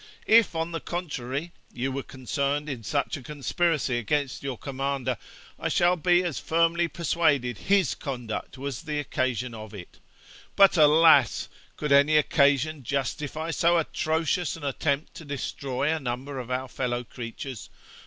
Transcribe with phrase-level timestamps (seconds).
[0.25, 5.15] If, on the contrary, you were concerned in such a conspiracy against your commander,
[5.59, 9.99] I shall be as firmly persuaded his conduct was the occasion of it;
[10.55, 11.49] but, alas!
[11.77, 17.03] could any occasion justify so atrocious an attempt to destroy a number of our fellow
[17.03, 17.69] creatures?